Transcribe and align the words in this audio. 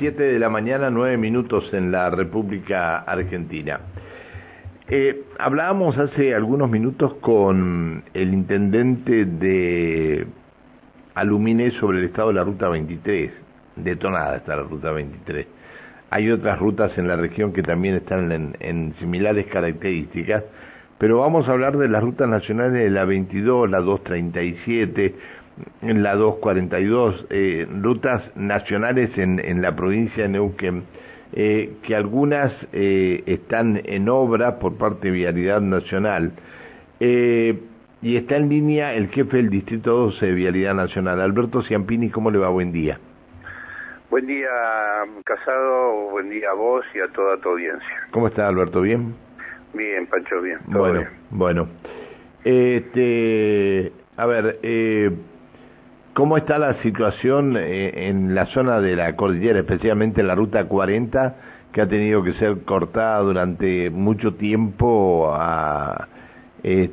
7 0.00 0.22
de 0.22 0.38
la 0.38 0.48
mañana, 0.48 0.88
9 0.88 1.18
minutos 1.18 1.74
en 1.74 1.92
la 1.92 2.08
República 2.08 3.00
Argentina. 3.00 3.80
Eh, 4.88 5.24
hablábamos 5.38 5.98
hace 5.98 6.34
algunos 6.34 6.70
minutos 6.70 7.16
con 7.20 8.02
el 8.14 8.32
intendente 8.32 9.26
de 9.26 10.26
Alumine 11.14 11.72
sobre 11.72 11.98
el 11.98 12.06
estado 12.06 12.28
de 12.28 12.34
la 12.36 12.44
Ruta 12.44 12.70
23. 12.70 13.30
Detonada 13.76 14.36
está 14.38 14.56
la 14.56 14.62
Ruta 14.62 14.90
23. 14.90 15.46
Hay 16.08 16.30
otras 16.30 16.58
rutas 16.58 16.96
en 16.96 17.06
la 17.06 17.16
región 17.16 17.52
que 17.52 17.62
también 17.62 17.96
están 17.96 18.32
en, 18.32 18.56
en 18.60 18.94
similares 19.00 19.48
características, 19.48 20.44
pero 20.96 21.18
vamos 21.18 21.46
a 21.46 21.52
hablar 21.52 21.76
de 21.76 21.88
las 21.88 22.02
rutas 22.02 22.26
nacionales 22.26 22.72
de 22.72 22.88
la 22.88 23.04
22, 23.04 23.68
la 23.68 23.80
237, 23.80 25.04
en 25.04 25.14
la 25.82 26.14
242, 26.14 27.26
eh, 27.30 27.66
rutas 27.82 28.22
nacionales 28.36 29.16
en, 29.18 29.38
en, 29.38 29.62
la 29.62 29.74
provincia 29.74 30.24
de 30.24 30.28
Neuquén, 30.28 30.84
eh, 31.32 31.76
que 31.82 31.94
algunas 31.94 32.52
eh, 32.72 33.22
están 33.26 33.80
en 33.84 34.08
obra 34.08 34.58
por 34.58 34.76
parte 34.76 35.08
de 35.08 35.12
Vialidad 35.12 35.60
Nacional. 35.60 36.32
Eh, 36.98 37.60
y 38.02 38.16
está 38.16 38.36
en 38.36 38.48
línea 38.48 38.94
el 38.94 39.08
jefe 39.08 39.36
del 39.36 39.50
Distrito 39.50 39.94
12 39.94 40.26
de 40.26 40.32
Vialidad 40.32 40.74
Nacional, 40.74 41.20
Alberto 41.20 41.62
Ciampini, 41.62 42.10
¿cómo 42.10 42.30
le 42.30 42.38
va? 42.38 42.48
Buen 42.48 42.72
día. 42.72 42.98
Buen 44.10 44.26
día, 44.26 44.48
Casado, 45.24 46.10
buen 46.10 46.30
día 46.30 46.50
a 46.50 46.54
vos 46.54 46.84
y 46.94 47.00
a 47.00 47.06
toda 47.12 47.36
tu 47.36 47.50
audiencia. 47.50 48.08
¿Cómo 48.10 48.26
está, 48.26 48.48
Alberto? 48.48 48.80
¿Bien? 48.80 49.14
Bien, 49.72 50.06
Pancho, 50.06 50.40
bien. 50.40 50.58
Todo 50.68 50.80
bueno, 50.80 50.98
bien. 50.98 51.10
bueno. 51.30 51.68
Este, 52.42 53.92
a 54.16 54.26
ver, 54.26 54.58
eh, 54.62 55.10
¿Cómo 56.20 56.36
está 56.36 56.58
la 56.58 56.74
situación 56.82 57.56
eh, 57.56 58.08
en 58.10 58.34
la 58.34 58.44
zona 58.44 58.78
de 58.82 58.94
la 58.94 59.16
cordillera, 59.16 59.60
especialmente 59.60 60.20
en 60.20 60.26
la 60.26 60.34
ruta 60.34 60.66
40, 60.66 61.34
que 61.72 61.80
ha 61.80 61.88
tenido 61.88 62.22
que 62.22 62.34
ser 62.34 62.58
cortada 62.66 63.20
durante 63.20 63.88
mucho 63.88 64.34
tiempo 64.34 65.34
en, 66.62 66.92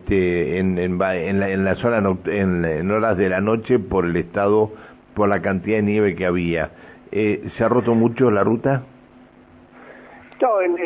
en, 0.80 1.02
en, 1.44 2.92
horas 2.92 3.18
de 3.18 3.28
la 3.28 3.42
noche 3.42 3.80
por 3.80 4.06
el 4.06 4.16
estado, 4.16 4.72
por 5.14 5.28
la 5.28 5.42
cantidad 5.42 5.76
de 5.76 5.84
nieve 5.84 6.16
que 6.16 6.26
había? 6.26 6.72
Eh, 7.12 7.50
¿Se 7.58 7.66
ha 7.66 7.68
roto 7.68 7.96
mucho 7.96 8.32
la 8.32 8.46
ruta? 8.46 8.84
No, 10.40 10.62
el, 10.62 10.78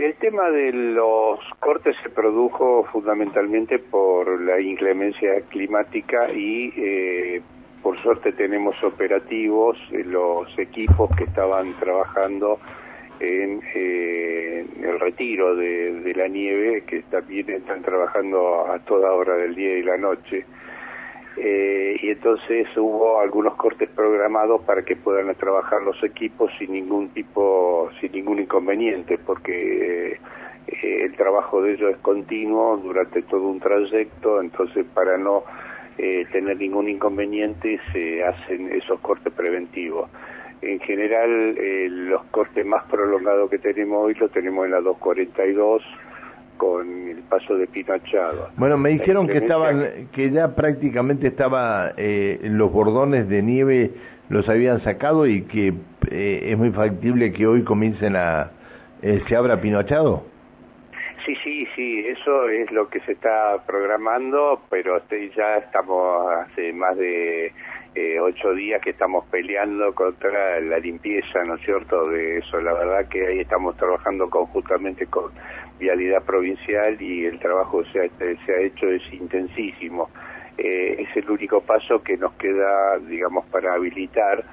el, 0.00 0.14
tema 0.20 0.48
de 0.48 0.72
los 0.72 1.40
cortes 1.58 1.96
se 2.04 2.08
produjo 2.08 2.84
fundamentalmente 2.92 3.80
por 3.80 4.40
la 4.42 4.60
inclemencia 4.60 5.40
climática 5.48 6.30
y 6.32 6.72
eh, 6.76 7.42
por 7.82 8.00
suerte 8.00 8.32
tenemos 8.32 8.76
operativos 8.84 9.76
los 9.90 10.56
equipos 10.56 11.10
que 11.16 11.24
estaban 11.24 11.74
trabajando 11.80 12.60
en, 13.18 13.60
eh, 13.74 14.64
el 14.82 15.00
retiro 15.00 15.56
de, 15.56 16.00
de, 16.00 16.14
la 16.14 16.28
nieve, 16.28 16.84
que 16.86 17.02
también 17.02 17.50
están 17.50 17.82
trabajando 17.82 18.70
a 18.70 18.78
toda 18.80 19.12
hora 19.14 19.34
del 19.34 19.56
día 19.56 19.78
y 19.78 19.82
la 19.82 19.96
noche 19.96 20.46
eh, 21.36 21.96
y 22.00 22.10
entonces 22.10 22.68
hubo 22.76 23.20
algunos 23.20 23.54
cortes 23.54 23.88
programados 23.88 24.62
para 24.62 24.84
que 24.84 24.94
puedan 24.94 25.34
trabajar 25.34 25.82
los 25.82 26.00
equipos 26.04 26.52
sin 26.58 26.72
ningún 26.72 27.08
tipo, 27.08 27.90
sin 28.00 28.12
ningún 28.12 28.40
inconveniente, 28.40 29.18
porque 29.18 30.12
eh, 30.12 31.04
el 31.04 31.16
trabajo 31.16 31.60
de 31.60 31.74
ellos 31.74 31.90
es 31.90 31.96
continuo 31.98 32.76
durante 32.76 33.22
todo 33.22 33.48
un 33.48 33.58
trayecto, 33.58 34.40
entonces 34.40 34.86
para 34.94 35.18
no 35.18 35.42
eh, 35.98 36.24
tener 36.30 36.56
ningún 36.56 36.88
inconveniente 36.88 37.80
se 37.92 38.22
hacen 38.22 38.72
esos 38.72 39.00
cortes 39.00 39.32
preventivos. 39.32 40.08
En 40.62 40.80
general, 40.80 41.56
los 42.08 42.24
cortes 42.26 42.64
más 42.64 42.84
prolongados 42.84 43.50
que 43.50 43.58
tenemos 43.58 44.06
hoy 44.06 44.14
los 44.14 44.30
tenemos 44.30 44.64
en 44.64 44.70
la 44.70 44.80
242, 44.80 45.82
con 46.56 47.08
el 47.08 47.18
paso 47.22 47.56
de 47.56 47.66
Pinachado. 47.66 48.50
Bueno, 48.56 48.76
me 48.76 48.90
dijeron 48.90 49.26
que 49.26 49.38
estaban, 49.38 50.08
que 50.12 50.30
ya 50.30 50.54
prácticamente 50.54 51.28
estaba 51.28 51.92
eh, 51.96 52.38
los 52.42 52.72
bordones 52.72 53.28
de 53.28 53.42
nieve 53.42 53.90
los 54.28 54.48
habían 54.48 54.82
sacado 54.82 55.26
y 55.26 55.42
que 55.42 55.74
eh, 56.10 56.48
es 56.50 56.58
muy 56.58 56.70
factible 56.70 57.32
que 57.32 57.46
hoy 57.46 57.62
comiencen 57.62 58.16
a 58.16 58.50
eh, 59.02 59.22
se 59.28 59.36
abra 59.36 59.60
Pinochado. 59.60 60.24
Sí, 61.24 61.34
sí, 61.36 61.66
sí, 61.74 62.04
eso 62.06 62.48
es 62.48 62.70
lo 62.70 62.88
que 62.88 63.00
se 63.00 63.12
está 63.12 63.62
programando, 63.66 64.62
pero 64.68 65.00
ya 65.08 65.58
estamos 65.58 66.30
hace 66.32 66.72
más 66.72 66.96
de 66.96 67.52
eh, 67.94 68.18
ocho 68.20 68.52
días 68.54 68.80
que 68.82 68.90
estamos 68.90 69.24
peleando 69.26 69.94
contra 69.94 70.60
la 70.60 70.78
limpieza, 70.78 71.44
¿no 71.44 71.54
es 71.54 71.60
cierto?, 71.64 72.08
de 72.10 72.38
eso. 72.38 72.60
La 72.60 72.72
verdad 72.72 73.08
que 73.08 73.26
ahí 73.26 73.40
estamos 73.40 73.76
trabajando 73.76 74.28
conjuntamente 74.28 75.06
con 75.06 75.32
Vialidad 75.78 76.22
Provincial 76.24 77.00
y 77.00 77.24
el 77.24 77.38
trabajo 77.38 77.82
que 77.82 77.90
se 77.90 78.00
ha, 78.00 78.46
se 78.46 78.52
ha 78.52 78.60
hecho 78.60 78.88
es 78.88 79.02
intensísimo. 79.12 80.10
Eh, 80.58 80.96
es 81.00 81.16
el 81.16 81.30
único 81.30 81.60
paso 81.60 82.02
que 82.02 82.16
nos 82.16 82.32
queda, 82.34 82.98
digamos, 82.98 83.44
para 83.46 83.74
habilitar 83.74 84.44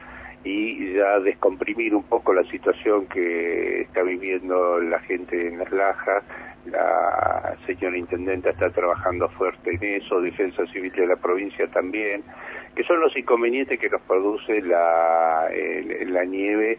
y 0.44 0.94
ya 0.94 1.19
descomprimir 1.19 1.94
un 1.94 2.03
poco 2.03 2.34
la 2.34 2.44
situación 2.46 3.06
que 3.08 3.81
está 3.81 4.02
viviendo 4.02 4.79
la 4.79 5.00
gente 5.02 5.47
en 5.47 5.59
las 5.59 5.72
lajas. 5.72 6.23
La 6.66 7.56
señora 7.66 7.97
intendenta 7.97 8.50
está 8.50 8.69
trabajando 8.69 9.29
fuerte 9.29 9.72
en 9.75 10.02
eso, 10.02 10.22
Defensa 10.22 10.66
Civil 10.68 10.91
de 10.91 11.08
la 11.08 11.16
provincia 11.16 11.68
también, 11.68 12.23
que 12.76 12.84
son 12.84 13.00
los 13.00 13.16
inconvenientes 13.18 13.80
que 13.80 13.90
nos 13.90 14.02
produce 14.02 14.62
la, 14.62 15.50
nieve 16.26 16.78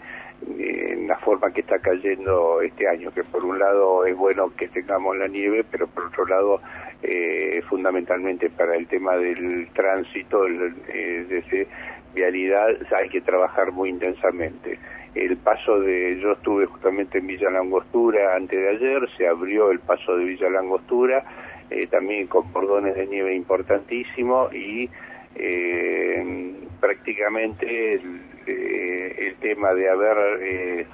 en 0.58 1.06
la 1.06 1.18
forma 1.18 1.52
que 1.52 1.60
está 1.60 1.78
cayendo 1.78 2.62
este 2.62 2.88
año, 2.88 3.12
que 3.12 3.22
por 3.24 3.44
un 3.44 3.58
lado 3.58 4.06
es 4.06 4.16
bueno 4.16 4.52
que 4.56 4.68
tengamos 4.68 5.16
la 5.16 5.28
nieve, 5.28 5.64
pero 5.70 5.86
por 5.86 6.06
otro 6.06 6.26
lado, 6.26 6.60
eh, 7.02 7.62
fundamentalmente 7.68 8.50
para 8.50 8.76
el 8.76 8.86
tema 8.86 9.16
del 9.16 9.68
tránsito, 9.72 10.46
eh, 10.46 11.26
desde 11.28 11.68
vialidad, 12.14 12.68
hay 12.96 13.08
que 13.08 13.20
trabajar 13.20 13.72
muy 13.72 13.90
intensamente. 13.90 14.78
El 15.14 15.36
paso 15.36 15.78
de, 15.80 16.18
yo 16.20 16.32
estuve 16.32 16.66
justamente 16.66 17.18
en 17.18 17.26
Villa 17.26 17.50
Langostura 17.50 18.34
antes 18.34 18.58
de 18.58 18.68
ayer, 18.68 19.08
se 19.16 19.28
abrió 19.28 19.70
el 19.70 19.80
paso 19.80 20.16
de 20.16 20.24
Villa 20.24 20.48
Langostura, 20.48 21.24
eh, 21.70 21.86
también 21.86 22.26
con 22.26 22.50
bordones 22.52 22.94
de 22.94 23.06
nieve 23.06 23.34
importantísimo 23.34 24.50
y 24.52 24.88
eh, 25.34 26.54
prácticamente 26.80 27.94
el, 27.94 28.20
eh, 28.46 29.14
el, 29.18 29.34
tema 29.36 29.72
de 29.74 29.88
haber 29.88 30.16
eh, 30.42 30.86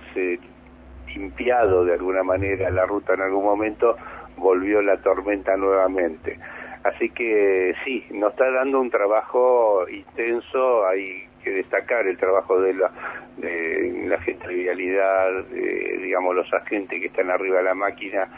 limpiado 1.14 1.84
de 1.84 1.94
alguna 1.94 2.22
manera 2.22 2.70
la 2.70 2.86
ruta 2.86 3.14
en 3.14 3.22
algún 3.22 3.44
momento 3.44 3.96
volvió 4.36 4.82
la 4.82 4.98
tormenta 4.98 5.56
nuevamente. 5.56 6.38
Así 6.84 7.10
que 7.10 7.74
sí, 7.84 8.04
nos 8.10 8.32
está 8.32 8.50
dando 8.50 8.80
un 8.80 8.90
trabajo 8.90 9.88
intenso, 9.88 10.86
hay 10.86 11.26
que 11.42 11.50
destacar 11.50 12.06
el 12.06 12.16
trabajo 12.16 12.60
de 12.60 12.74
la, 12.74 12.90
de 13.36 14.04
la 14.06 14.20
gente 14.20 14.46
de 14.46 14.54
vialidad, 14.54 15.40
eh, 15.52 15.98
digamos 16.02 16.34
los 16.34 16.52
agentes 16.52 17.00
que 17.00 17.06
están 17.06 17.30
arriba 17.30 17.58
de 17.58 17.64
la 17.64 17.74
máquina 17.74 18.28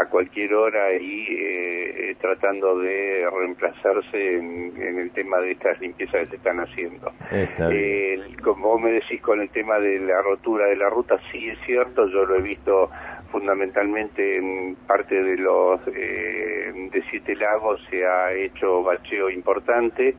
a 0.00 0.06
cualquier 0.06 0.54
hora 0.54 0.92
y 0.94 1.26
eh, 1.30 2.16
tratando 2.20 2.78
de 2.78 3.26
reemplazarse 3.30 4.36
en, 4.36 4.80
en, 4.80 4.98
el 4.98 5.10
tema 5.10 5.38
de 5.38 5.52
estas 5.52 5.80
limpiezas 5.80 6.22
que 6.22 6.26
se 6.28 6.36
están 6.36 6.60
haciendo. 6.60 7.12
Eh, 7.32 8.20
como 8.42 8.68
vos 8.68 8.80
me 8.80 8.92
decís 8.92 9.20
con 9.20 9.40
el 9.40 9.50
tema 9.50 9.78
de 9.78 9.98
la 9.98 10.22
rotura 10.22 10.66
de 10.66 10.76
la 10.76 10.88
ruta, 10.88 11.18
sí 11.32 11.48
es 11.48 11.58
cierto, 11.66 12.06
yo 12.08 12.24
lo 12.24 12.36
he 12.36 12.42
visto 12.42 12.90
fundamentalmente 13.32 14.36
en 14.36 14.76
parte 14.86 15.22
de 15.22 15.36
los 15.36 15.80
eh, 15.88 16.72
de 16.92 17.02
Siete 17.10 17.34
Lagos 17.36 17.80
se 17.90 18.06
ha 18.06 18.32
hecho 18.32 18.82
bacheo 18.82 19.30
importante. 19.30 20.14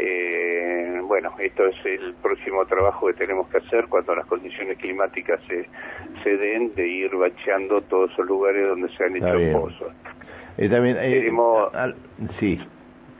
Eh, 0.00 1.00
bueno, 1.02 1.32
esto 1.38 1.66
es 1.66 1.76
el 1.84 2.14
próximo 2.22 2.64
trabajo 2.64 3.08
que 3.08 3.14
tenemos 3.14 3.48
que 3.48 3.58
hacer 3.58 3.86
cuando 3.88 4.14
las 4.14 4.26
condiciones 4.26 4.78
climáticas 4.78 5.40
se, 5.46 5.68
se 6.22 6.36
den, 6.36 6.74
de 6.74 6.88
ir 6.88 7.14
bacheando 7.14 7.82
todos 7.82 8.10
esos 8.12 8.26
lugares 8.26 8.66
donde 8.66 8.88
se 8.90 9.04
han 9.04 9.16
hecho 9.16 9.58
pozos. 9.58 9.92
Eh, 10.56 10.68
también, 10.68 10.96
eh, 11.00 11.20
Tenemos... 11.20 11.74
al, 11.74 11.94
sí. 12.38 12.58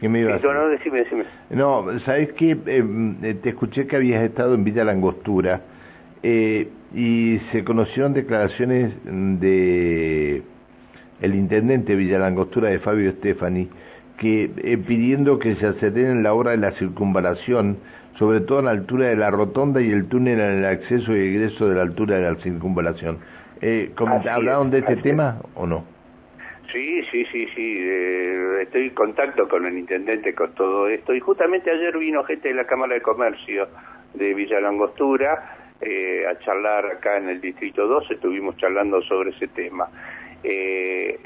¿Qué 0.00 0.08
me 0.08 0.20
ibas 0.20 0.42
no, 0.42 0.54
no, 0.54 0.68
decime, 0.68 1.00
decime. 1.00 1.24
No, 1.50 1.98
¿sabes 2.00 2.32
qué? 2.32 2.56
Eh, 2.64 3.34
te 3.42 3.50
escuché 3.50 3.86
que 3.86 3.96
habías 3.96 4.22
estado 4.22 4.54
en 4.54 4.64
Villa 4.64 4.82
Langostura 4.84 5.60
y 6.22 7.38
se 7.52 7.64
conocieron 7.64 8.14
declaraciones 8.14 8.94
de 9.04 10.42
el 11.20 11.34
intendente 11.34 11.92
de 11.92 11.98
Villa 11.98 12.18
Langostura 12.18 12.70
de 12.70 12.78
Fabio 12.78 13.12
Stefani 13.12 13.68
que 14.20 14.50
eh, 14.58 14.76
pidiendo 14.76 15.38
que 15.38 15.54
se 15.56 15.66
aceleren 15.66 16.22
la 16.22 16.34
obra 16.34 16.50
de 16.50 16.58
la 16.58 16.72
circunvalación, 16.72 17.78
sobre 18.18 18.40
todo 18.40 18.58
a 18.58 18.62
la 18.62 18.70
altura 18.72 19.08
de 19.08 19.16
la 19.16 19.30
rotonda 19.30 19.80
y 19.80 19.90
el 19.90 20.08
túnel 20.08 20.38
en 20.38 20.58
el 20.58 20.66
acceso 20.66 21.16
y 21.16 21.20
egreso 21.20 21.68
de 21.68 21.76
la 21.76 21.82
altura 21.82 22.16
de 22.16 22.30
la 22.30 22.36
circunvalación. 22.36 23.18
Eh, 23.62 23.90
¿Hablaron 24.30 24.66
es, 24.66 24.72
de 24.72 24.78
este 24.80 24.96
tema 24.96 25.38
es. 25.40 25.50
o 25.54 25.66
no? 25.66 25.84
Sí, 26.70 27.02
sí, 27.10 27.24
sí, 27.32 27.46
sí. 27.54 27.76
Eh, 27.80 28.62
estoy 28.62 28.88
en 28.88 28.94
contacto 28.94 29.48
con 29.48 29.64
el 29.64 29.78
intendente 29.78 30.34
con 30.34 30.54
todo 30.54 30.86
esto. 30.88 31.14
Y 31.14 31.20
justamente 31.20 31.70
ayer 31.70 31.96
vino 31.96 32.22
gente 32.24 32.48
de 32.48 32.54
la 32.54 32.66
Cámara 32.66 32.94
de 32.94 33.00
Comercio 33.00 33.68
de 34.12 34.34
Villa 34.34 34.60
Langostura 34.60 35.56
eh, 35.80 36.26
a 36.30 36.38
charlar 36.40 36.84
acá 36.84 37.16
en 37.16 37.30
el 37.30 37.40
Distrito 37.40 37.86
2, 37.86 38.10
estuvimos 38.10 38.54
charlando 38.58 39.00
sobre 39.00 39.30
ese 39.30 39.48
tema. 39.48 39.88
Eh, 40.42 41.18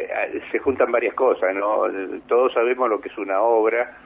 se 0.51 0.59
juntan 0.59 0.91
varias 0.91 1.15
cosas, 1.15 1.55
¿no? 1.55 1.85
Todos 2.27 2.53
sabemos 2.53 2.89
lo 2.89 3.01
que 3.01 3.09
es 3.09 3.19
una 3.19 3.41
obra, 3.41 3.97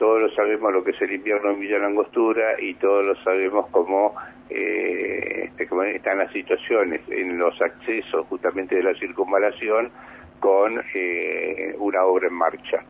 todos 0.00 0.20
lo 0.20 0.28
sabemos 0.30 0.72
lo 0.72 0.82
que 0.82 0.92
es 0.92 1.02
el 1.02 1.12
invierno 1.12 1.50
en 1.50 1.60
Villa 1.60 1.78
Langostura 1.78 2.58
y 2.58 2.72
todos 2.74 3.04
lo 3.04 3.14
sabemos 3.16 3.66
cómo, 3.70 4.14
eh, 4.48 5.50
este, 5.50 5.68
están 5.94 6.18
las 6.18 6.32
situaciones 6.32 7.02
en 7.10 7.36
los 7.36 7.60
accesos 7.60 8.26
justamente 8.28 8.76
de 8.76 8.82
la 8.82 8.94
circunvalación 8.94 9.90
con 10.40 10.82
eh, 10.94 11.74
una 11.78 12.04
obra 12.04 12.28
en 12.28 12.34
marcha. 12.34 12.82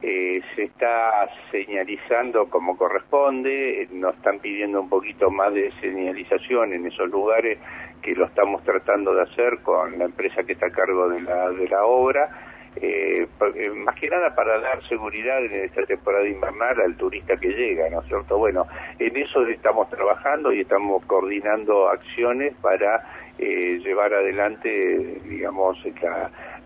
Eh, 0.00 0.42
se 0.54 0.64
está 0.64 1.28
señalizando 1.50 2.48
como 2.48 2.76
corresponde, 2.76 3.88
nos 3.90 4.14
están 4.14 4.38
pidiendo 4.38 4.80
un 4.80 4.88
poquito 4.88 5.30
más 5.30 5.52
de 5.54 5.72
señalización 5.80 6.72
en 6.72 6.86
esos 6.86 7.08
lugares 7.10 7.58
que 8.04 8.14
lo 8.14 8.26
estamos 8.26 8.62
tratando 8.64 9.14
de 9.14 9.22
hacer 9.22 9.60
con 9.62 9.98
la 9.98 10.04
empresa 10.04 10.42
que 10.44 10.52
está 10.52 10.66
a 10.66 10.70
cargo 10.70 11.08
de 11.08 11.22
la, 11.22 11.84
obra, 11.86 12.28
eh, 12.76 13.26
eh, 13.54 13.70
más 13.70 13.94
que 13.98 14.10
nada 14.10 14.34
para 14.34 14.60
dar 14.60 14.84
seguridad 14.84 15.42
en 15.42 15.64
esta 15.64 15.86
temporada 15.86 16.28
invernal 16.28 16.80
al 16.82 16.96
turista 16.96 17.36
que 17.38 17.48
llega, 17.48 17.88
¿no 17.88 18.02
es 18.02 18.06
cierto? 18.08 18.36
Bueno, 18.36 18.66
en 18.98 19.16
eso 19.16 19.46
estamos 19.46 19.88
trabajando 19.88 20.52
y 20.52 20.60
estamos 20.60 21.02
coordinando 21.06 21.88
acciones 21.88 22.54
para 22.60 23.02
llevar 23.38 24.14
adelante, 24.14 25.20
digamos, 25.24 25.78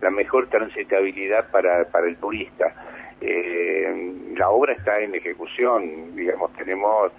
la, 0.01 0.09
mejor 0.11 0.49
transitabilidad 0.49 1.49
para, 1.51 1.85
para 1.85 2.07
el 2.07 2.17
turista. 2.17 2.73
Eh, 3.21 4.13
la 4.37 4.49
obra 4.49 4.73
está 4.73 4.99
en 4.99 5.15
ejecución, 5.15 6.15
digamos, 6.15 6.53
tenemos 6.53 7.11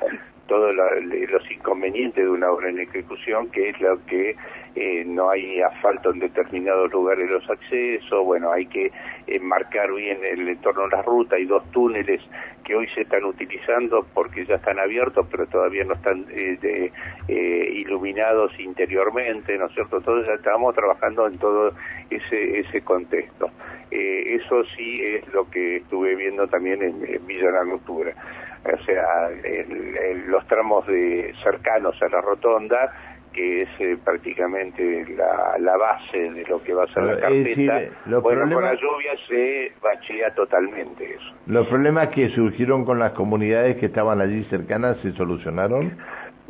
todos 0.51 0.75
los 0.75 1.51
inconvenientes 1.53 2.25
de 2.25 2.29
una 2.29 2.51
obra 2.51 2.71
en 2.71 2.81
ejecución, 2.81 3.49
que 3.53 3.69
es 3.69 3.81
lo 3.81 4.05
que 4.07 4.35
eh, 4.75 5.05
no 5.07 5.31
hay 5.31 5.61
asfalto 5.61 6.11
en 6.11 6.19
determinados 6.19 6.91
lugares 6.91 7.31
los 7.31 7.49
accesos, 7.49 8.25
bueno, 8.25 8.51
hay 8.51 8.67
que 8.67 8.91
marcar 9.41 9.93
bien 9.93 10.19
el 10.25 10.49
entorno 10.49 10.83
de 10.83 10.97
la 10.97 11.03
ruta, 11.03 11.37
hay 11.37 11.45
dos 11.45 11.63
túneles 11.71 12.21
que 12.65 12.75
hoy 12.75 12.89
se 12.89 13.03
están 13.03 13.25
utilizando 13.25 14.05
porque 14.13 14.45
ya 14.45 14.57
están 14.57 14.81
abiertos, 14.81 15.25
pero 15.31 15.47
todavía 15.47 15.85
no 15.85 15.95
están 15.95 16.27
eh, 16.31 16.91
iluminados 17.73 18.53
interiormente, 18.59 19.57
¿no 19.57 19.67
es 19.67 19.75
cierto? 19.75 19.99
Entonces 19.99 20.27
ya 20.27 20.35
estamos 20.35 20.75
trabajando 20.75 21.29
en 21.29 21.39
todo 21.39 21.73
ese, 22.11 22.83
contexto. 22.83 23.51
Eh, 23.91 24.37
eso 24.41 24.65
sí 24.77 25.01
es 25.01 25.33
lo 25.33 25.49
que 25.49 25.77
estuve 25.77 26.17
viendo 26.17 26.49
también 26.49 26.83
en, 26.83 27.27
Villa 27.27 27.51
La 27.51 27.59
Langostura. 27.59 28.15
O 28.65 28.85
sea, 28.85 29.31
los 30.27 30.47
tramos 30.47 30.87
de 30.87 31.33
cercanos 31.43 32.01
a 32.03 32.09
la 32.09 32.21
rotonda, 32.21 32.93
que 33.33 33.63
es 33.63 33.69
eh, 33.79 33.97
prácticamente 34.05 35.07
la, 35.17 35.77
base 35.77 36.31
de 36.31 36.45
lo 36.47 36.63
que 36.63 36.75
va 36.75 36.85
a 36.85 36.87
ser 36.89 37.03
la 37.05 37.21
carpeta, 37.21 37.81
bueno, 38.21 38.55
con 38.55 38.65
la 38.65 38.75
lluvia 38.75 39.17
se 39.29 39.73
bachea 39.81 40.35
totalmente 40.35 41.15
eso. 41.15 41.35
¿Los 41.47 41.67
problemas 41.69 42.09
que 42.09 42.29
surgieron 42.31 42.85
con 42.85 42.99
las 42.99 43.13
comunidades 43.13 43.77
que 43.77 43.87
estaban 43.87 44.21
allí 44.21 44.45
cercanas 44.45 44.99
se 44.99 45.13
solucionaron? 45.13 45.97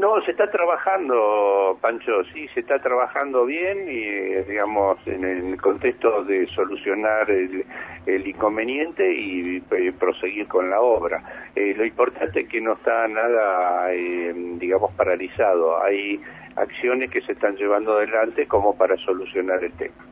No, 0.01 0.19
se 0.23 0.31
está 0.31 0.51
trabajando, 0.51 1.79
Pancho, 1.83 2.25
sí, 2.33 2.49
se 2.55 2.61
está 2.61 2.79
trabajando 2.79 3.45
bien 3.45 3.87
y, 3.87 4.01
digamos, 4.49 4.97
en 5.07 5.23
el 5.25 5.61
contexto 5.61 6.25
de 6.25 6.47
solucionar 6.47 7.31
el, 7.31 8.27
inconveniente 8.27 9.13
y, 9.13 9.61
proseguir 9.99 10.49
con 10.49 10.71
la 10.71 10.81
obra. 10.81 11.51
Eh, 11.55 11.75
lo 11.77 11.85
importante 11.85 12.41
es 12.41 12.49
que 12.49 12.63
no 12.63 12.73
está 12.73 13.07
nada, 13.09 13.93
eh, 13.93 14.33
digamos, 14.59 14.91
paralizado. 14.95 15.85
Hay 15.85 16.19
acciones 16.57 17.11
que 17.11 17.21
se 17.21 17.33
están 17.33 17.57
llevando 17.57 17.99
adelante 17.99 18.47
como 18.47 18.75
para 18.75 18.97
solucionar 18.97 19.63
el 19.63 19.73
tema. 19.73 20.07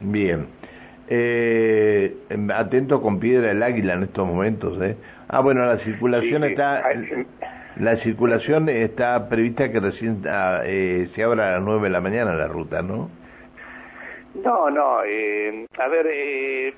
Bien. 0.00 0.46
Eh, 1.08 2.16
atento 2.54 3.02
con 3.02 3.20
piedra 3.20 3.50
el 3.50 3.62
águila 3.62 3.92
en 3.92 4.04
estos 4.04 4.26
momentos, 4.26 4.80
¿eh? 4.80 4.96
Ah, 5.28 5.40
bueno, 5.40 5.66
la 5.66 5.76
circulación 5.80 6.44
está... 6.44 6.82
La 7.76 7.96
circulación 7.96 8.68
está 8.68 9.28
prevista 9.28 9.70
que 9.72 9.80
recién 9.80 10.22
ah, 10.28 10.60
eh, 10.64 11.08
se 11.14 11.24
abra 11.24 11.48
a 11.48 11.52
las 11.54 11.62
9 11.62 11.82
de 11.82 11.90
la 11.90 12.00
mañana 12.00 12.34
la 12.34 12.46
ruta, 12.46 12.82
¿no? 12.82 13.10
No, 14.44 14.70
no. 14.70 15.02
Eh, 15.04 15.66
a 15.76 15.88
ver, 15.88 16.06
eh, 16.08 16.74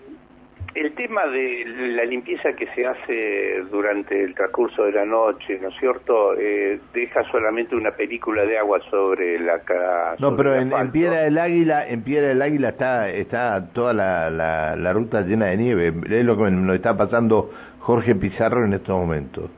el 0.75 0.95
tema 0.95 1.27
de 1.27 1.65
la 1.95 2.05
limpieza 2.05 2.55
que 2.55 2.67
se 2.69 2.87
hace 2.87 3.63
durante 3.71 4.23
el 4.23 4.35
transcurso 4.35 4.85
de 4.85 4.93
la 4.93 5.05
noche, 5.05 5.59
¿no 5.61 5.69
es 5.69 5.77
cierto? 5.79 6.35
deja 6.35 7.25
solamente 7.31 7.77
una 7.77 7.91
película 7.93 8.45
de 8.45 8.59
agua 8.59 8.81
sobre 8.91 9.39
la 9.39 9.59
casa. 9.61 10.17
No, 10.19 10.35
pero 10.35 10.55
en, 10.55 10.91
Piedra 10.93 11.23
del 11.23 11.39
Águila, 11.39 11.87
en 11.89 12.03
Piedra 12.03 12.29
del 12.29 12.43
Águila 12.43 12.71
está 12.71 13.11
está 13.11 13.69
toda 13.73 13.93
la, 13.93 14.31
la, 14.31 14.77
la 14.77 14.93
ruta 14.95 15.23
llena 15.23 15.47
de 15.47 15.57
nieve. 15.59 15.95
Es 16.11 16.25
lo 16.25 16.37
que 16.39 16.51
nos 16.51 16.77
está 16.77 16.97
pasando 16.97 17.51
Jorge 17.81 18.15
Pizarro 18.15 18.65
en 18.65 18.75
estos 18.75 18.97
momentos. 18.97 19.51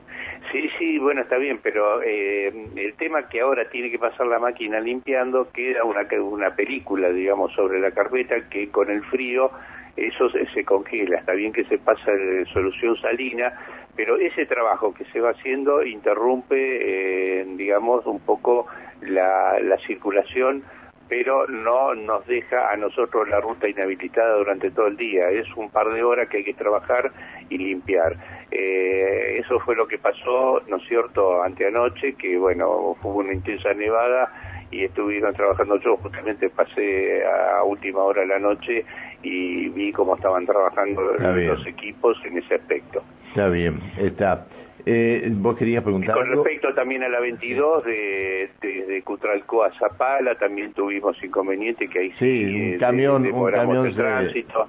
Sí, 0.79 0.97
bueno, 0.99 1.23
está 1.23 1.39
bien, 1.39 1.59
pero 1.61 2.03
eh, 2.03 2.53
el 2.77 2.95
tema 2.95 3.29
que 3.29 3.41
ahora 3.41 3.69
tiene 3.69 3.91
que 3.91 3.99
pasar 3.99 4.29
la 4.29 4.39
máquina 4.39 4.79
limpiando 4.79 5.51
queda 5.51 5.83
una, 5.83 6.07
una 6.23 6.55
película, 6.55 7.09
digamos, 7.11 7.53
sobre 7.55 7.81
la 7.81 7.91
carpeta 7.91 8.49
que 8.49 8.71
con 8.71 8.89
el 8.89 9.03
frío 9.07 9.51
eso 9.97 10.29
se, 10.31 10.65
congela. 10.65 11.19
Está 11.19 11.33
bien 11.33 11.53
que 11.53 11.65
se 11.65 11.79
pasa 11.79 12.13
de 12.13 12.47
solución 12.47 12.97
salina, 12.97 13.53
pero 13.97 14.17
ese 14.19 14.47
trabajo 14.47 14.95
que 14.95 15.05
se 15.07 15.21
va 15.21 15.31
haciendo 15.31 15.83
interrumpe, 15.85 17.41
eh, 17.41 17.45
digamos, 17.57 18.07
un 18.07 18.21
poco 18.21 18.69
la 19.01 19.79
circulación 19.85 20.63
pero 21.09 21.47
no 21.47 21.95
nos 21.95 22.27
deja 22.27 22.71
a 22.71 22.77
nosotros 22.77 23.29
la 23.29 23.41
ruta 23.41 23.69
inhabilitada 23.69 24.37
durante 24.37 24.71
todo 24.71 24.89
el 24.89 24.97
día. 24.97 25.31
Es 25.31 25.47
un 25.57 25.71
par 25.71 25.89
de 25.89 26.03
horas 26.03 26.29
que 26.29 26.39
hay 26.39 26.45
que 26.45 26.55
trabajar 26.55 27.11
y 27.49 27.59
limpiar. 27.59 28.17
Eh, 28.51 29.39
eso 29.39 29.61
fue 29.61 29.77
lo 29.77 29.87
que 29.87 29.99
pasó, 29.99 30.63
¿no 30.69 30.77
es 30.77 30.89
cierto?, 30.89 31.43
anteanoche, 31.43 32.15
que 32.15 32.39
bueno, 32.39 32.97
hubo 33.03 33.19
una 33.19 33.33
intensa 33.33 33.75
nevada 33.75 34.33
y 34.71 34.85
estuvieron 34.85 35.35
trabajando 35.35 35.79
yo, 35.81 35.97
justamente 35.97 36.51
pasé 36.51 37.23
a 37.25 37.63
última 37.65 38.01
hora 38.01 38.23
de 38.23 38.29
la 38.29 38.39
noche 38.39 38.85
y 39.23 39.69
vi 39.71 39.93
cómo 39.93 40.17
estaban 40.17 40.47
trabajando 40.47 41.03
los 41.03 41.67
equipos 41.67 42.19
en 42.25 42.39
ese 42.39 42.55
aspecto. 42.55 43.03
Está 43.29 43.49
bien, 43.49 43.81
está. 43.99 44.47
Eh, 44.87 45.29
vos 45.33 45.57
querías 45.57 45.83
preguntar. 45.83 46.15
con 46.15 46.27
respecto 46.27 46.73
también 46.73 47.03
a 47.03 47.09
la 47.09 47.21
22, 47.21 47.85
de, 47.85 48.51
de, 48.63 49.03
Cutralco 49.03 49.63
a 49.63 49.71
Zapala, 49.73 50.35
también 50.37 50.73
tuvimos 50.73 51.23
inconveniente 51.23 51.89
que 51.89 51.99
ahí 51.99 52.13
sí. 52.19 52.45
un 52.45 52.75
eh, 52.75 52.77
camión, 52.79 53.27
un 53.27 53.51
camión 53.51 53.91
se, 53.91 53.97
tránsito. 53.97 54.69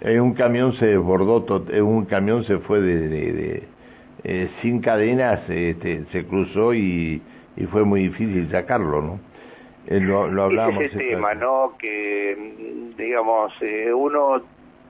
Eh, 0.00 0.20
un 0.20 0.34
camión 0.34 0.74
se 0.74 0.86
desbordó, 0.86 1.64
eh, 1.70 1.80
un 1.80 2.04
camión 2.04 2.44
se 2.44 2.58
fue 2.58 2.80
de, 2.80 3.08
de, 3.08 3.62
eh, 4.24 4.50
sin 4.60 4.80
cadenas, 4.80 5.48
este, 5.48 6.04
se 6.12 6.26
cruzó 6.26 6.74
y, 6.74 7.22
y 7.56 7.64
fue 7.66 7.84
muy 7.84 8.08
difícil 8.08 8.50
sacarlo, 8.50 9.00
¿no? 9.00 9.20
lo, 9.88 10.26
lo 10.28 10.44
hablábamos. 10.44 10.82
ese 10.82 10.98
tema, 10.98 11.32
¿no? 11.34 11.74
Que, 11.78 12.36
digamos, 12.98 13.54
uno 13.94 14.42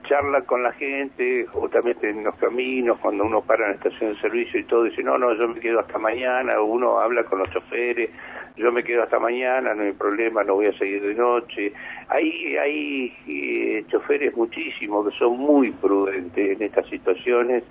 charla 0.07 0.41
con 0.41 0.63
la 0.63 0.71
gente, 0.73 1.45
justamente 1.47 2.09
en 2.09 2.23
los 2.23 2.35
caminos, 2.35 2.97
cuando 2.99 3.25
uno 3.25 3.41
para 3.41 3.65
en 3.65 3.71
la 3.71 3.75
estación 3.75 4.13
de 4.13 4.19
servicio 4.19 4.59
y 4.59 4.63
todo, 4.63 4.83
dice, 4.83 5.03
no, 5.03 5.17
no, 5.17 5.33
yo 5.33 5.47
me 5.49 5.59
quedo 5.59 5.79
hasta 5.79 5.97
mañana, 5.97 6.59
uno 6.61 6.99
habla 6.99 7.23
con 7.25 7.39
los 7.39 7.49
choferes, 7.51 8.09
yo 8.57 8.71
me 8.71 8.83
quedo 8.83 9.03
hasta 9.03 9.19
mañana, 9.19 9.73
no 9.75 9.83
hay 9.83 9.91
problema, 9.91 10.43
no 10.43 10.55
voy 10.55 10.65
a 10.65 10.73
seguir 10.73 11.01
de 11.01 11.13
noche. 11.13 11.71
Hay, 12.09 12.57
hay 12.57 13.13
eh, 13.27 13.85
choferes 13.87 14.35
muchísimos 14.35 15.07
que 15.07 15.17
son 15.17 15.37
muy 15.37 15.71
prudentes 15.71 16.57
en 16.57 16.63
estas 16.63 16.87
situaciones 16.89 17.63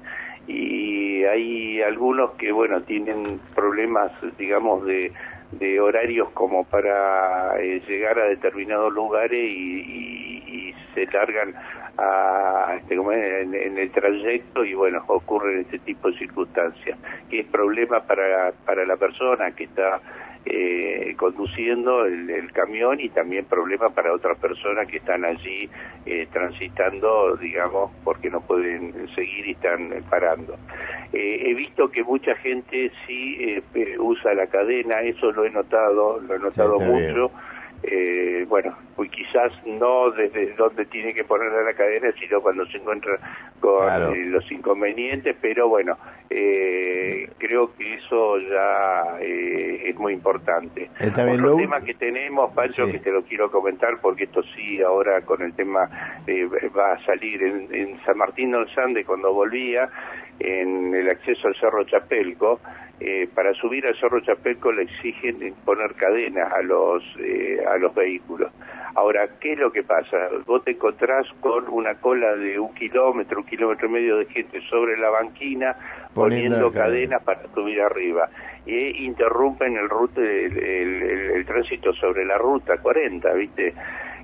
y 0.46 1.24
hay 1.24 1.82
algunos 1.82 2.32
que, 2.32 2.52
bueno, 2.52 2.80
tienen 2.82 3.40
problemas, 3.54 4.12
digamos, 4.38 4.84
de, 4.86 5.12
horarios 5.80 6.30
como 6.30 6.64
para 6.64 7.56
eh, 7.60 7.80
llegar 7.86 8.18
a 8.18 8.24
determinados 8.24 8.92
lugares 8.92 9.40
y, 9.40 10.74
se 10.94 11.04
largan 11.12 11.54
a, 11.98 12.74
este, 12.78 12.94
en, 12.94 13.76
el 13.76 13.90
trayecto 13.90 14.64
y 14.64 14.72
bueno, 14.72 15.04
ocurren 15.08 15.60
este 15.60 15.78
tipo 15.80 16.10
de 16.10 16.16
circunstancias, 16.16 16.98
que 17.28 17.40
es 17.40 17.46
problema 17.46 18.00
para, 18.00 18.52
para 18.64 18.86
la 18.86 18.96
persona 18.96 19.50
que 19.50 19.64
está 19.64 20.00
eh, 20.48 21.14
conduciendo 21.18 22.06
el, 22.06 22.52
camión 22.52 23.00
y 23.00 23.08
también 23.08 23.44
problema 23.46 23.90
para 23.90 24.12
otras 24.12 24.38
personas 24.38 24.86
que 24.86 24.98
están 24.98 25.24
allí 25.24 25.68
eh, 26.06 26.28
transitando, 26.32 27.36
digamos, 27.36 27.90
porque 28.04 28.30
no 28.30 28.40
pueden 28.40 29.08
seguir 29.14 29.48
y 29.48 29.50
están 29.50 29.90
parando. 30.08 30.56
Eh, 31.12 31.42
he 31.46 31.54
visto 31.54 31.90
que 31.90 32.04
mucha 32.04 32.36
gente 32.36 32.92
sí 33.06 33.60
usa 33.98 34.34
la 34.34 34.46
cadena, 34.46 35.00
eso 35.00 35.32
lo 35.32 35.44
he 35.44 35.50
notado, 35.50 36.20
lo 36.20 36.34
he 36.36 36.38
notado 36.38 36.78
mucho. 36.78 37.30
bueno, 38.48 38.76
pues 38.96 39.10
quizás 39.10 39.52
no 39.66 40.10
desde 40.10 40.54
donde 40.54 40.86
tiene 40.86 41.12
que 41.14 41.22
ponerle 41.22 41.62
la 41.64 41.74
cadena, 41.74 42.10
sino 42.18 42.40
cuando 42.40 42.64
se 42.66 42.78
encuentra 42.78 43.18
con 43.60 44.16
eh, 44.16 44.24
los 44.26 44.50
inconvenientes, 44.50 45.36
pero 45.40 45.68
bueno, 45.68 45.98
eh, 46.30 47.30
creo 47.38 47.74
que 47.76 47.94
eso 47.94 48.38
ya 48.38 49.18
es 49.20 49.94
muy 49.96 50.14
importante. 50.14 50.90
Otro 51.00 51.56
tema 51.56 51.80
que 51.82 51.94
tenemos, 51.94 52.52
Pancho, 52.54 52.86
que 52.86 52.98
te 52.98 53.12
lo 53.12 53.22
quiero 53.22 53.50
comentar, 53.50 54.00
porque 54.00 54.24
esto 54.24 54.42
sí, 54.42 54.80
ahora 54.82 55.20
con 55.22 55.42
el 55.42 55.54
tema 55.54 55.88
va 56.76 56.92
a 56.92 57.04
salir 57.04 57.42
en, 57.42 57.74
en 57.74 58.04
San 58.04 58.16
Martín 58.16 58.52
del 58.52 58.68
Sande, 58.70 59.04
cuando 59.04 59.32
volvía, 59.32 59.88
en 60.38 60.94
el 60.94 61.08
acceso 61.08 61.48
al 61.48 61.56
Cerro 61.56 61.84
Chapelco, 61.84 62.60
eh, 62.98 63.28
para 63.34 63.52
subir 63.54 63.86
al 63.86 63.94
Cerro 63.96 64.20
Chapelco 64.20 64.72
le 64.72 64.84
exigen 64.84 65.54
poner 65.64 65.94
cadenas 65.94 66.50
a 66.52 66.62
los, 66.62 67.02
eh, 67.18 67.58
a 67.66 67.76
los 67.76 67.94
vehículos. 67.94 68.50
Ahora, 68.96 69.28
¿qué 69.40 69.52
es 69.52 69.58
lo 69.58 69.70
que 69.70 69.82
pasa? 69.82 70.16
Vos 70.46 70.64
te 70.64 70.70
encontrás 70.70 71.26
con 71.40 71.68
una 71.68 71.96
cola 71.96 72.34
de 72.34 72.58
un 72.58 72.72
kilómetro, 72.72 73.40
un 73.40 73.46
kilómetro 73.46 73.88
y 73.88 73.92
medio 73.92 74.16
de 74.16 74.24
gente 74.24 74.58
sobre 74.70 74.96
la 74.96 75.10
banquina 75.10 75.76
poniendo, 76.14 76.72
cadenas 76.72 77.22
para 77.22 77.42
subir 77.54 77.78
arriba 77.82 78.30
e 78.64 79.02
interrumpen 79.02 79.76
el, 79.76 79.90
el, 80.16 81.44
tránsito 81.44 81.92
sobre 81.92 82.24
la 82.24 82.38
ruta 82.38 82.78
40, 82.78 83.34
¿viste? 83.34 83.74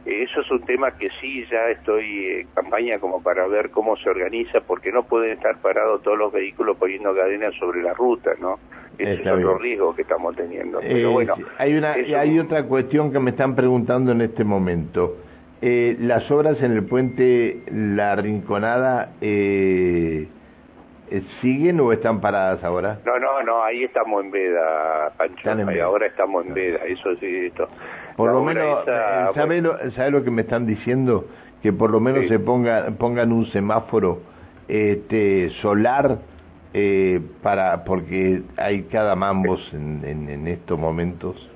Eso 0.07 0.41
es 0.41 0.50
un 0.50 0.62
tema 0.62 0.97
que 0.97 1.11
sí 1.21 1.45
ya 1.50 1.69
estoy 1.69 2.41
en 2.41 2.47
campaña 2.55 2.99
como 2.99 3.23
para 3.23 3.47
ver 3.49 3.71
cómo 3.71 3.95
se 3.99 4.09
organiza, 4.09 4.62
porque 4.62 4.91
no 4.91 5.02
pueden 5.02 5.33
estar 5.33 5.59
parados 5.59 6.02
todos 6.02 6.17
los 6.17 6.33
vehículos 6.33 6.79
poniendo 6.79 7.14
cadenas 7.14 7.55
sobre 7.57 7.83
la 7.83 7.93
ruta, 7.93 8.33
¿no? 8.41 8.59
Ese 8.99 9.14
es 9.14 9.26
otro 9.26 9.58
riesgo 9.58 9.94
que 9.94 10.02
estamos 10.02 10.37
teniendo. 10.37 10.80
Pero 10.80 10.96
eh, 10.96 11.12
bueno, 11.12 11.34
hay, 11.58 11.75
una, 11.75 11.92
hay 11.92 12.38
otra 12.38 12.64
cuestión 12.64 13.12
que 13.12 13.18
me 13.18 13.30
están 13.30 13.54
preguntando 13.54 14.12
en 14.12 14.20
este 14.20 14.44
momento. 14.44 15.16
Eh, 15.61 15.96
las 16.00 16.28
obras 16.30 16.61
en 16.62 16.72
el 16.72 16.84
puente 16.84 17.62
La 17.70 18.16
Rinconada 18.16 19.12
eh, 19.20 20.26
siguen 21.40 21.80
o 21.80 21.92
están 21.92 22.20
paradas 22.20 22.62
ahora? 22.64 22.99
No, 23.04 23.18
no, 23.18 23.42
no, 23.42 23.62
ahí 23.62 23.84
estamos 23.84 24.25
en 24.25 24.30
veda, 24.30 25.12
Pancho. 25.16 25.50
ahora 25.84 26.06
estamos 26.06 26.46
en 26.46 26.54
veda, 26.54 26.78
eso 26.87 27.14
sí, 27.16 27.46
esto. 27.46 27.68
Por 28.16 28.32
lo 28.32 28.42
menos, 28.42 28.84
eh, 28.87 29.26
¿sabe, 29.34 29.61
lo, 29.61 29.76
lo 30.11 30.25
que 30.25 30.30
me 30.30 30.42
están 30.42 30.66
diciendo? 30.66 31.26
Que 31.62 31.72
por 31.72 31.90
lo 31.90 32.00
menos 32.00 32.26
se 32.28 32.38
ponga, 32.38 32.90
pongan 32.99 33.32
un 33.32 33.46
semáforo 33.46 34.20
este, 34.68 35.50
solar 35.61 36.18
eh, 36.75 37.21
para 37.43 37.85
porque 37.85 38.43
hay 38.57 38.83
cada 38.85 39.14
mambos 39.14 39.61
en, 39.73 40.02
en, 40.05 40.47
estos 40.49 40.79
momentos. 40.79 41.50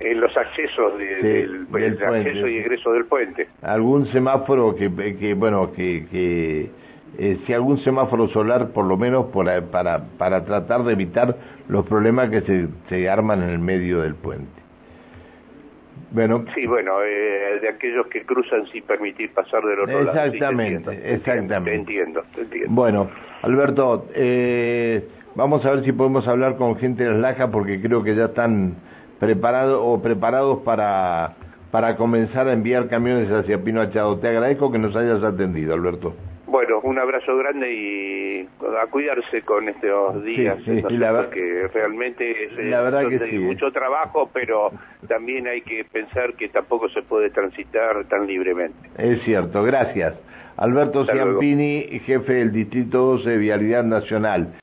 En 0.00 0.20
los 0.20 0.36
accesos 0.36 0.98
del, 0.98 1.66
acceso 1.72 2.48
y 2.48 2.58
egreso 2.58 2.92
del 2.92 3.06
puente. 3.06 3.48
Algún 3.62 4.06
semáforo 4.06 4.74
que, 4.74 4.90
que 5.16 5.34
bueno, 5.34 5.72
que, 5.72 6.06
que 6.10 6.70
eh, 7.18 7.38
si 7.46 7.52
algún 7.52 7.78
semáforo 7.78 8.28
solar 8.28 8.70
por 8.70 8.84
lo 8.84 8.96
menos 8.96 9.26
para, 9.26 9.60
para, 9.62 10.04
para 10.18 10.44
tratar 10.44 10.84
de 10.84 10.92
evitar 10.92 11.36
los 11.68 11.86
problemas 11.86 12.30
que 12.30 12.40
se, 12.42 12.68
se 12.88 13.08
arman 13.08 13.42
en 13.42 13.50
el 13.50 13.58
medio 13.58 14.00
del 14.00 14.14
puente. 14.14 14.61
Bueno, 16.12 16.44
sí, 16.54 16.66
bueno, 16.66 17.02
eh, 17.02 17.58
de 17.60 17.68
aquellos 17.68 18.06
que 18.08 18.22
cruzan 18.22 18.66
sin 18.66 18.82
permitir 18.84 19.32
pasar 19.32 19.62
del 19.62 19.80
otro 19.80 20.04
lado. 20.04 20.24
Exactamente, 20.24 21.14
exactamente. 21.14 21.74
entiendo, 21.74 22.22
entiendo. 22.36 22.68
Bueno, 22.70 23.10
Alberto, 23.40 24.08
eh, 24.14 25.08
vamos 25.34 25.64
a 25.64 25.70
ver 25.70 25.84
si 25.84 25.92
podemos 25.92 26.28
hablar 26.28 26.56
con 26.56 26.76
gente 26.76 27.04
de 27.04 27.10
las 27.10 27.18
Lajas 27.18 27.50
porque 27.50 27.80
creo 27.80 28.02
que 28.02 28.14
ya 28.14 28.26
están 28.26 28.74
preparados 29.20 29.80
o 29.82 30.02
preparados 30.02 30.58
para, 30.64 31.36
para 31.70 31.96
comenzar 31.96 32.46
a 32.46 32.52
enviar 32.52 32.88
camiones 32.88 33.30
hacia 33.30 33.62
Pino 33.64 33.80
Achado. 33.80 34.18
Te 34.18 34.28
agradezco 34.28 34.70
que 34.70 34.78
nos 34.78 34.94
hayas 34.94 35.22
atendido, 35.22 35.72
Alberto. 35.72 36.14
Un 36.82 36.98
abrazo 36.98 37.36
grande 37.36 37.72
y 37.72 38.48
a 38.82 38.86
cuidarse 38.88 39.42
con 39.42 39.68
estos 39.68 40.24
días, 40.24 40.58
sí, 40.64 40.82
que 41.32 41.68
realmente 41.72 42.44
es, 42.44 42.56
la 42.56 42.82
verdad 42.82 43.08
que 43.08 43.38
mucho 43.38 43.70
trabajo, 43.70 44.28
pero 44.32 44.72
también 45.06 45.46
hay 45.46 45.62
que 45.62 45.84
pensar 45.84 46.34
que 46.34 46.48
tampoco 46.48 46.88
se 46.88 47.02
puede 47.02 47.30
transitar 47.30 48.04
tan 48.06 48.26
libremente. 48.26 48.90
Es 48.98 49.22
cierto, 49.22 49.62
gracias. 49.62 50.14
Alberto 50.56 51.06
Ciampini, 51.06 52.00
jefe 52.04 52.34
del 52.34 52.52
Distrito 52.52 52.98
12 52.98 53.30
de 53.30 53.36
Vialidad 53.38 53.84
Nacional. 53.84 54.52